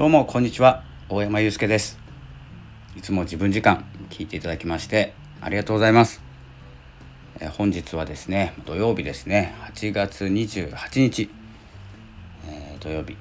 [0.00, 0.82] どうもこんにちは。
[1.10, 1.98] 大山祐介です。
[2.96, 5.12] いつも自分時間聞いていただきまして
[5.42, 6.22] ありがとうございます、
[7.38, 9.54] え、本日はですね土曜日ですね。
[9.74, 11.28] 8月28日、
[12.48, 13.14] えー、土曜日、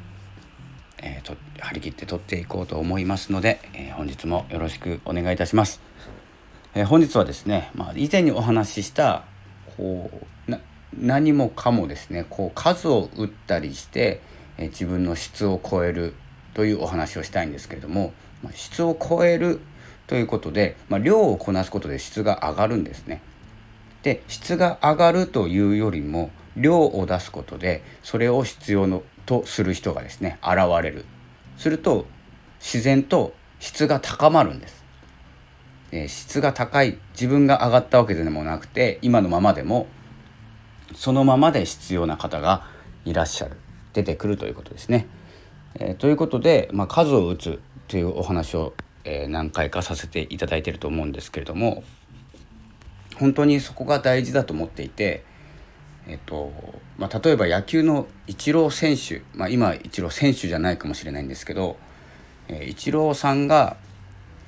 [1.00, 5.82] えー、と張り切って撮っていこうと思いますので、え本日もよろしくお願いいたします、
[6.76, 9.26] え本日はですね、まあ、以前にお話しした
[9.76, 10.10] こ
[10.48, 10.54] う
[10.98, 14.22] 何もかもですねこう数を打ったりして、
[14.58, 16.14] え自分の質を超える
[16.54, 18.14] というお話をしたいんですけれども、
[18.44, 19.60] ま質を超える
[20.08, 23.22] ということで、まあ、量をこなすことで質が上がるんですね。
[24.02, 31.06] で質が上がるというよりも量を出すことでそれを必要のとする人がですね現れる
[31.58, 32.06] すると
[32.60, 34.84] 自然と質が高まるんです。
[35.92, 39.88] え質が高い自分が上がったわけでもなくて今のままでも
[40.96, 42.66] そのままで必要な方が
[43.06, 43.58] いらっしゃる
[43.94, 45.08] 出てくるということですね。
[45.76, 51.84] えー、ということで、まあ、数を打つというお話を、えー、何回かさせていただいてると思うんですけれども
[53.18, 55.24] 本当にそこが大事だと思っていて、
[56.08, 56.52] えーと
[56.98, 61.78] まあ、例えば野球のイチロー選手、まあ、今イチロー選手じゃないかもしれないんですけど、
[62.48, 63.78] えー、イチローさんが、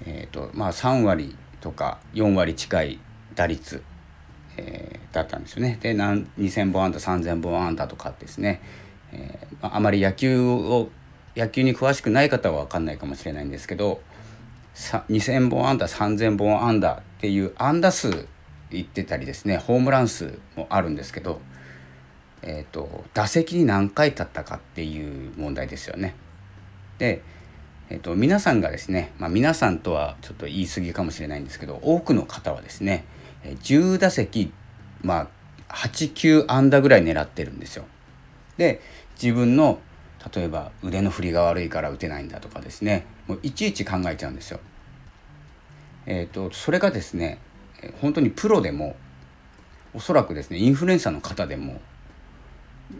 [0.06, 3.00] えーとまあ、3割とか4割近い
[3.36, 3.84] 打率
[4.58, 5.78] えー、だったんですよね。
[5.82, 8.62] で何2,000本安打3,000本安打とかですね、
[9.12, 10.90] えー、あまり野球を
[11.36, 14.02] 野球に詳しくない方は分かんないかもしれないんですけど
[14.76, 18.28] 2,000本安打3,000本安打っていう安打数
[18.72, 21.42] 言ってたりですねホームラン数もあるんですけど、
[22.42, 26.16] えーと、打席に何回立ったかっていう問題ですよね。
[26.98, 27.22] で、
[27.90, 33.04] えーと皆さんがですね、まあ、皆さんとはちょっと言い過ぎかもしれないんですけど多くの方はですね
[33.44, 34.54] 10打席
[35.02, 35.28] ま
[35.68, 37.86] あ89安打ぐらい狙ってるんですよ。
[38.58, 38.82] で
[39.22, 39.80] 自分の
[40.34, 44.59] 例えば腕の振りが悪いから打てないんだとかですねもういちいち考えちゃうんですよ。
[46.06, 47.40] えーと、それがですね
[48.02, 48.96] 本当にプロでも
[49.94, 51.80] おそらくですねインフルエンサーの方でも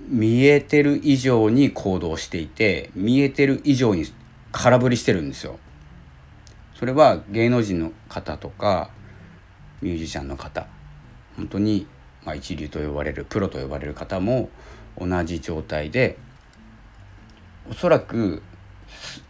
[0.08, 4.06] 見えてる以上に行動していて見えてる以上に
[4.52, 5.60] 空振りしてるんですよ。
[6.76, 8.90] それは芸能人の方とか
[9.82, 10.66] ミュージシャンの方
[11.36, 11.86] 本当に、
[12.24, 14.50] まあ、一流と呼ばれるプロと呼ばれる方も
[14.98, 16.18] 同じ状態で
[17.72, 18.44] おそらく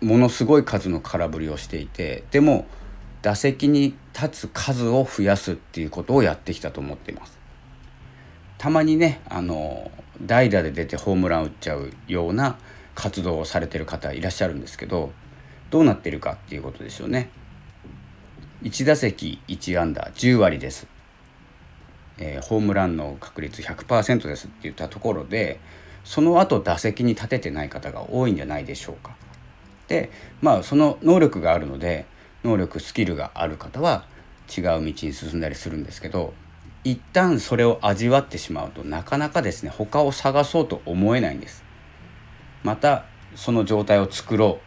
[0.02, 2.66] ものすごい数の空振りをしていてでも
[3.22, 7.40] 打席に立つ数を増やすっていうことをやってきたと思っています。
[8.58, 9.92] たまにねあの
[10.22, 12.58] 代打で出てホームラン打っちゃうような
[12.96, 15.12] 活動をされてる方いらっしゃるんですけど
[15.70, 17.30] どうなってるかっていうことですよね。
[18.64, 20.86] 1打席1安打10割です、
[22.20, 25.60] えー、ホームランの確率100%ですって言ったところで
[26.04, 29.16] その後打席に立ててない方が多いんじゃないでしょうか。
[29.88, 30.10] で
[30.42, 32.06] まあその能力があるので
[32.44, 34.06] 能力スキルがある方は
[34.56, 36.34] 違う道に進んだりするんですけど
[36.84, 41.64] 一旦それを味わってしまうとなかなかですね他を探そうと思えないんです。
[42.64, 44.60] またその状態を作ろ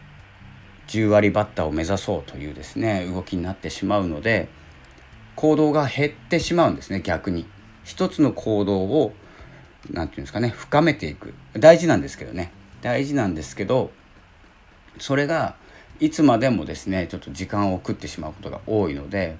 [0.88, 4.48] う10割バッターを目指そうというですね動きになってしまうので
[5.36, 7.46] 行動が減ってしまうんですね逆に。
[7.84, 9.12] 一つの行動を
[9.90, 11.34] 何て言うんですかね深めていく。
[11.54, 12.52] 大事なんですけどね。
[12.82, 13.90] 大事なんですけど
[14.98, 15.56] それが
[16.00, 19.36] いつまでもですねちょっと時間を食ってしまうことが多いので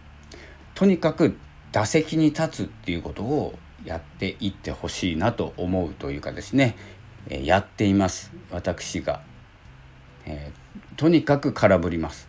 [0.75, 1.37] とにかく
[1.71, 6.77] 打席に立つっていうことをやっていってほしいなと思うというかですね
[7.29, 8.33] やっています。
[8.51, 9.23] 私が。
[10.27, 12.29] えー、とにかく空振ります。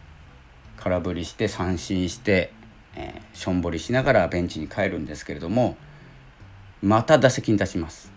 [0.77, 2.51] 空振りして三振して、
[2.95, 5.77] えー、しょんぼりしながらベンチに帰るんですけれども
[6.85, 8.11] また打席に立ちます。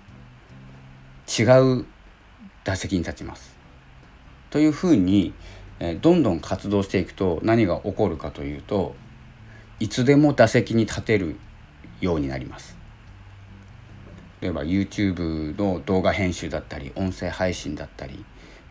[1.38, 1.44] 違
[1.80, 1.86] う
[2.64, 3.56] 打席に立ちます。
[4.50, 5.32] というふうに、
[6.02, 8.94] どんどん活動していくと何が起こるかというと
[9.78, 11.36] いつでも打席に立てる
[12.00, 12.76] ようになります。
[14.42, 18.22] 例えば YouTube の動画編集だったり音声配信だったり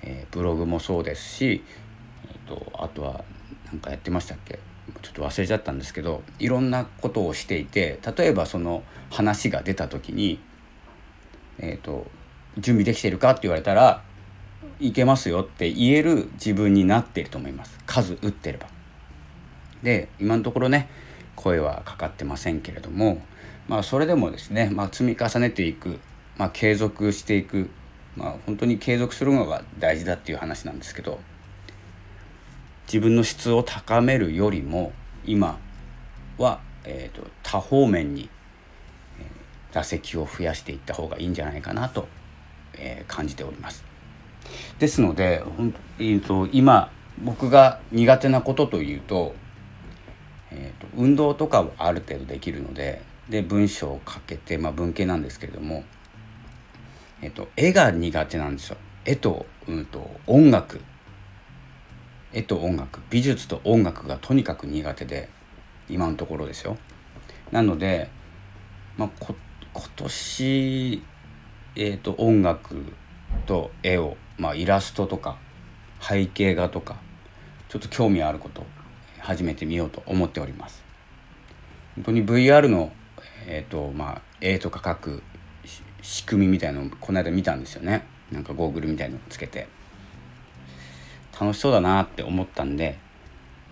[0.04, 1.64] え、ブログもそうですし、
[2.26, 3.24] えーと、あとは
[3.66, 4.60] 何かやってましたっけ？
[5.02, 10.40] ちょっと忘れちゃったんですけどいろんなことをしていて例えばその話が出た時に
[11.60, 12.10] 「えーと、
[12.58, 14.04] 準備できてるか?」って言われたら
[14.80, 18.68] 「いけますよ」って言える自分になっていると思います数打ってれば。
[19.84, 20.90] で今のところね
[21.36, 23.22] 声はかかってませんけれども
[23.68, 26.00] まあそれでもですね、まあ、積み重ねていく、
[26.38, 27.70] まあ、継続していく
[28.16, 31.20] まあ本当に継続するのが大事だっていう話なんですけど
[32.88, 34.94] 自分の質を高めるよりも
[35.26, 35.60] 今
[36.38, 38.30] は、えーと、多方面に、
[39.20, 42.08] えー、打席を増やしていった方がいいんじゃないかなと、
[42.76, 43.84] えー、感じております。
[44.80, 45.44] ですので、
[46.00, 46.92] えーと、今
[47.22, 49.36] 僕が苦手なことというと,、
[50.52, 55.84] えーと、運動とかはある程度できるのでで文章を書けて、まあ、文系なんですけれども、
[57.22, 58.78] えーと、絵が苦手なんですよ。
[59.04, 60.80] 絵と,、うん、と音楽
[62.34, 65.30] 絵と音楽美術と音楽がとにかく苦手で
[65.90, 66.78] 今のところですよ。
[67.52, 68.10] なので、
[68.98, 69.36] まあ、今
[69.96, 71.04] 年、
[71.76, 72.94] えーと、音楽
[73.46, 75.38] と絵を、まあ、イラストとか
[76.02, 76.98] 背景画とか
[77.70, 78.66] ちょっと興味あること
[79.20, 80.84] 始めてみようと思っております。
[81.96, 82.92] 本当に VR の、
[83.48, 85.24] えーとまあ、絵とか描く
[86.02, 89.68] 仕組みみたいのをこの間見たんですよねなんかゴーグルみたいのをつけて
[91.40, 92.98] 楽しそうだなって思ったんで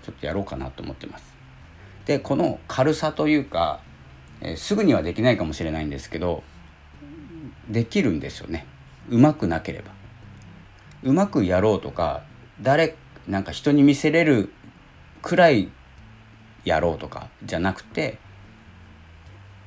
[0.04, 1.34] ちょっとやろうかなと思ってます。
[2.06, 3.82] でこの軽さというか、
[4.42, 6.44] えー、すぐにはできないかもしれないんですけど
[7.68, 8.68] できるんですよね。
[9.10, 9.92] うまくなければ。
[11.04, 12.24] うまくやろうとか
[12.62, 12.96] 誰
[13.28, 14.52] なんか人に見せれる
[15.22, 15.70] くらい
[16.64, 18.18] やろうとかじゃなくて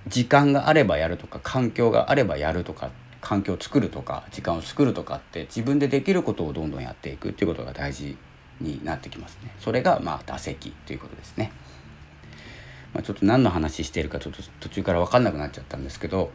[0.07, 8.17] 時間があればやるとか環境があればやるとか環境を作るとか時間を作るとかって自分でできることをどんどんやっていくっていうことが大事
[8.61, 9.53] になってきますね。
[9.59, 11.53] それがまあ打席ということですね。
[12.95, 16.31] まあ、ちょっと何の話しているかちょっと途中から分かんなくなっちゃったんですけど、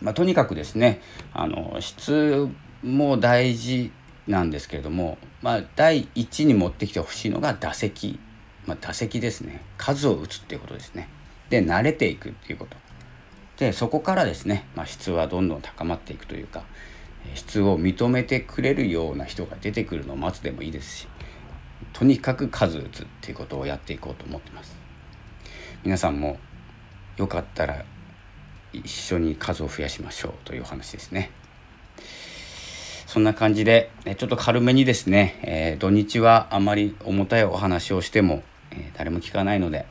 [0.00, 1.02] まあ、とにかくですね
[1.34, 2.48] あの質
[2.82, 3.92] も大事
[4.26, 8.18] なんですけれども、まあ、第一に持ってきてほしいのが打席、
[8.66, 11.08] まあ、打席ですね数を打つっていうことですね。
[11.50, 12.76] で慣れていくっていうこと
[13.58, 16.64] でそこからですね、まあ、質はどんどん高まっていくというか
[17.34, 21.08] 質を認めてくれるような人が出てくるのを待つでもいいですし
[21.92, 24.76] とにかく数打つっていうことをやっていこうと思ってます。
[25.84, 26.38] 皆さんも
[27.16, 27.84] よかったら
[28.72, 31.30] 一緒に数を増やしましょうというお話ですね。
[33.06, 39.86] そんな感じでちょっと軽めにですね、えー、土日はあまり重たいお話をしても、えー、誰も聞かないので、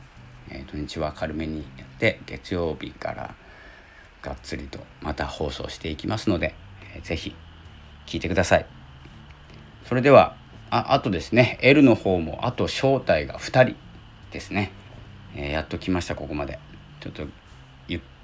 [0.50, 3.34] えー、土日は軽めにやって月曜日から
[4.22, 6.54] がっつりとまた放送していきますので、
[6.94, 7.34] えー、ぜひ
[8.06, 8.66] 聞いてください。
[9.86, 10.36] それでは
[10.70, 13.76] ああとですね L の方もあと招待が2人
[14.30, 14.70] ですね、
[15.34, 16.58] えー、やっと来ましたここまで。
[17.00, 17.26] ちょっと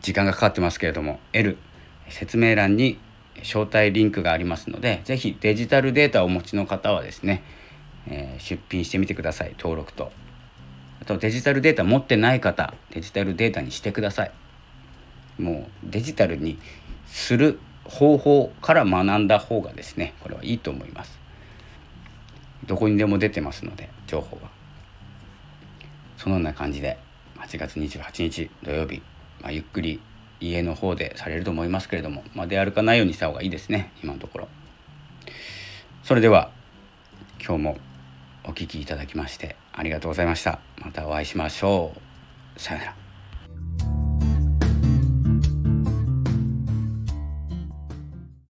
[0.04, 1.56] 時間がかかってますけれども L
[2.10, 2.98] 説明欄に
[3.38, 7.42] 招待リンクがありますので是非デジタルデータをお持ちの方はですね、
[8.06, 9.54] えー、出品してみてください。
[9.58, 10.12] 登録と。
[11.00, 14.32] あとデジタルデータ持ってない方デジタルデータにしてください。
[15.38, 16.58] もうデジタルに
[17.06, 21.18] する方法から学んだ方がですねこれはいいと思います。
[22.66, 24.50] どこにでも出てますので情報は。
[26.16, 26.98] そのような感じで
[27.38, 29.02] 8月28日土曜日、
[29.42, 30.00] まあ、ゆっくり
[30.40, 34.48] 家の方でされると思いますけれども、まあ、出歩かないようにした方がいいですね今のところ。
[36.02, 36.50] それでは
[37.38, 37.78] 今日も
[38.44, 40.60] お聴きいただきましてありがとうございました。
[40.78, 41.92] またお会いしましょ
[42.56, 42.60] う。
[42.60, 43.03] さよなら。